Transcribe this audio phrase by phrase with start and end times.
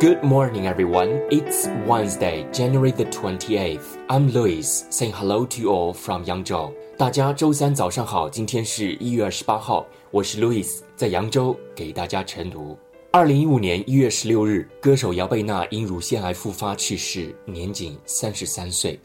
[0.00, 1.20] Good morning, everyone.
[1.30, 3.98] It's Wednesday, January the 28th.
[4.08, 6.72] I'm Louis, saying hello to you all from Yangzhou.
[6.96, 12.78] 大家周三早上好，今天是一月二十八号，我是 Louis，在扬州给大家晨读。
[13.10, 18.98] 二零一五年一月十六日，歌手姚贝娜因乳腺癌复发去世，年仅三十三岁。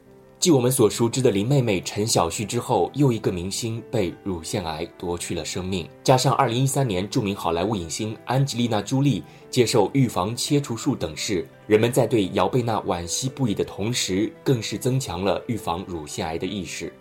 [0.45, 5.89] 继我们所熟知的林妹妹陈晓旭之后，又一个明星被乳腺癌夺去了生命。
[6.03, 16.93] 加上2013年著名好莱坞影星安吉丽娜·朱莉接受预防切除术等事，人们在对姚贝娜惋惜不已的同时，更是增强了预防乳腺癌的意识。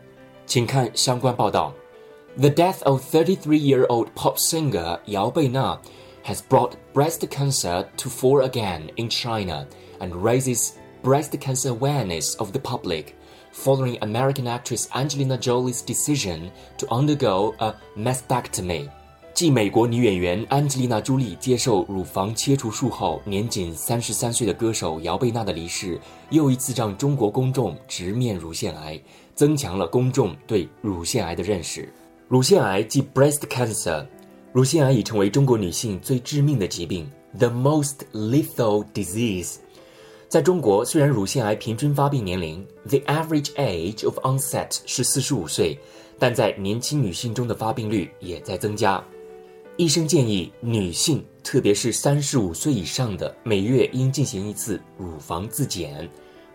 [0.46, 1.74] 请看相关报道
[2.38, 5.76] ：The death of 33-year-old pop singer Yao Beina
[6.24, 9.66] has brought breast cancer to fore again in China
[10.00, 10.70] and raises
[11.02, 13.08] breast cancer awareness of the public
[13.53, 18.89] following American actress Angelina Jolie's decision to undergo a mastectomy。
[19.33, 25.97] 继美国女演员安吉丽娜·朱莉接受乳房切除术后，年仅三十三岁的歌手姚贝娜的离世，
[26.29, 28.99] 又一次让中国公众直面乳腺癌，
[29.35, 31.87] 增强了公众对乳腺癌的认识。
[32.27, 34.05] 乳腺癌即 breast cancer，
[34.51, 39.55] 乳腺癌已成为中国女性最致命的疾病，the most lethal disease。
[40.34, 45.78] 在中国，虽然乳腺癌平均发病年龄 the average age of onset 是四十五岁，
[46.18, 49.00] 但在年轻女性中的发病率也在增加。
[49.76, 56.10] 医生建议女性，特别是三十五岁以上的，每月应进行一次乳房自检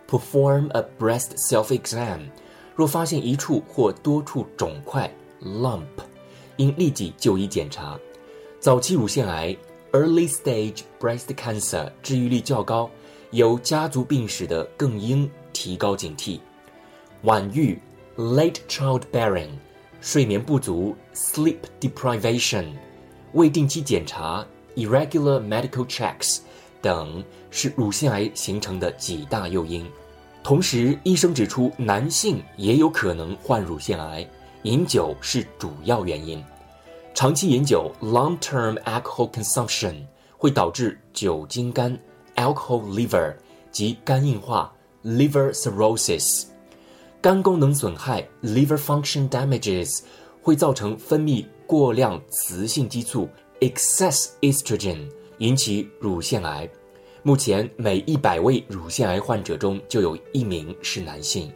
[0.09, 2.19] ，perform a breast self-exam。
[2.75, 5.09] 若发现一处或多处肿块
[5.41, 5.85] lump，
[6.57, 7.97] 应立即就医检查。
[8.59, 9.55] 早期乳腺癌
[9.93, 12.91] early stage breast cancer 治愈率较高。
[13.31, 16.39] 有家族病史的更应提高警惕。
[17.23, 17.79] 晚育
[18.17, 19.49] （late childbearing）、
[20.01, 22.65] 睡眠不足 （sleep deprivation）、
[23.33, 24.43] 未定期检查
[24.75, 26.39] （irregular medical checks）
[26.81, 29.85] 等是乳腺癌形成的几大诱因。
[30.41, 34.27] 同时，医生指出，男性也有可能患乳腺癌，
[34.63, 36.43] 饮酒是主要原因。
[37.13, 39.93] 长期饮酒 （long-term alcohol consumption）
[40.35, 41.95] 会导致酒精肝。
[42.38, 43.34] alcohol liver
[43.70, 44.72] 及肝硬化
[45.04, 46.44] liver cirrhosis，
[47.20, 50.00] 肝功能损害 liver function damages
[50.42, 53.28] 会造成分泌过量雌性激素
[53.60, 56.68] excess estrogen，引起乳腺癌。
[57.22, 61.50] 目前每一百位乳腺癌患者中就有一名是男性。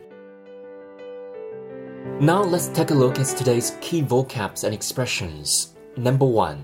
[2.20, 5.66] Now let's take a look at today's key vocabs and expressions.
[5.94, 6.58] Number one，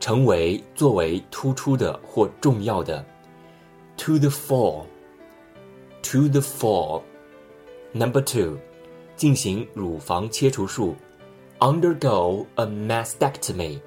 [0.00, 3.04] 成为作为突出的或重要的。
[3.96, 4.86] to the fore,
[6.02, 7.02] to the fore.
[7.92, 8.58] Number two,
[9.16, 10.94] 进行乳房切除术，
[11.58, 13.80] undergo a mastectomy,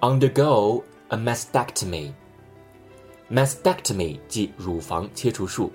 [0.00, 2.12] undergo a mastectomy.
[3.30, 5.70] Mastectomy 即乳房切除术，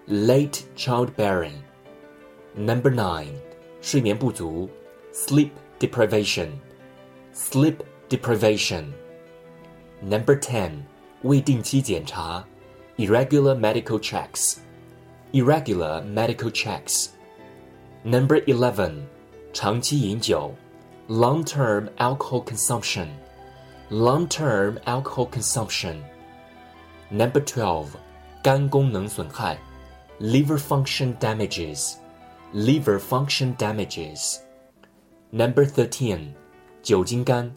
[0.06, 1.62] late childbearing.
[2.54, 3.34] Number nine,
[3.81, 4.69] 睡眠不足
[5.12, 6.49] sleep deprivation,
[7.34, 7.76] sleep
[8.09, 8.93] deprivation.
[10.03, 10.84] Number ten,
[11.22, 12.44] 未定期检查
[12.99, 14.56] irregular medical checks,
[15.32, 17.08] irregular medical checks.
[18.05, 18.93] Number eleven，
[19.52, 20.55] 长期饮酒，
[21.08, 27.88] long-term alcohol consumption，long-term alcohol consumption。Number twelve，
[28.43, 29.58] 肝功能损害，
[30.20, 36.35] liver function damages，liver function damages。Number thirteen，
[36.82, 37.55] 酒精肝，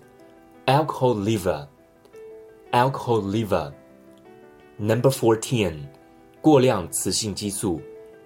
[0.66, 5.88] alcohol liver，alcohol liver。Number fourteen，
[6.42, 7.82] 过量雌性激素，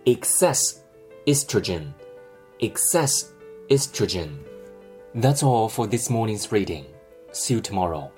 [0.06, 0.78] excess
[1.26, 1.92] estrogen。
[2.63, 3.33] excess
[3.69, 4.39] estrogen.
[5.15, 6.87] That's all for this morning's reading.
[7.33, 8.13] See you tomorrow.